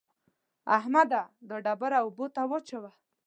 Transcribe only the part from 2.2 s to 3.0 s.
ته واچوه.